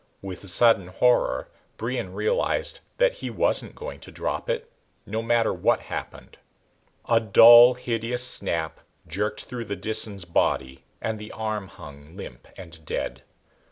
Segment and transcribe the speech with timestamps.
[0.23, 1.47] With sudden horror
[1.77, 4.71] Brion realized that he wasn't going to drop it
[5.05, 6.39] no matter what happened.
[7.07, 12.83] A dull, hideous snap jerked through the Disan's body and the arm hung limp and
[12.83, 13.21] dead.